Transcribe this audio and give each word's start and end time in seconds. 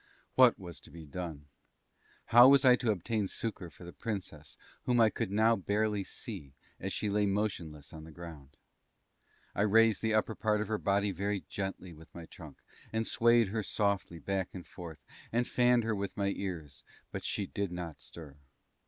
What 0.33 0.57
was 0.57 0.79
to 0.81 0.89
be 0.89 1.05
done? 1.05 1.45
How 2.33 2.49
was 2.49 2.65
I 2.65 2.75
to 2.75 2.89
obtain 2.89 3.27
succour 3.27 3.69
for 3.69 3.83
the 3.83 3.93
Princess, 3.93 4.57
whom 4.85 4.99
I 4.99 5.11
could 5.11 5.29
now 5.29 5.55
barely 5.55 6.03
see, 6.03 6.53
as 6.79 6.91
she 6.91 7.07
lay 7.07 7.27
motionless 7.27 7.93
on 7.93 8.03
the 8.03 8.11
ground? 8.11 8.57
I 9.53 9.61
raised 9.61 10.01
the 10.01 10.15
upper 10.15 10.33
part 10.33 10.59
of 10.59 10.69
her 10.69 10.79
body 10.79 11.11
very 11.11 11.41
gently 11.49 11.93
with 11.93 12.15
my 12.15 12.25
trunk, 12.25 12.57
and 12.91 13.05
swayed 13.05 13.49
her 13.49 13.61
softly 13.61 14.17
back 14.17 14.49
and 14.55 14.65
forth, 14.65 15.05
and 15.31 15.47
fanned 15.47 15.83
her 15.83 15.93
with 15.95 16.17
my 16.17 16.29
ears 16.35 16.83
but 17.11 17.23
she 17.23 17.45
did 17.45 17.71
not 17.71 18.01
stir. 18.01 18.37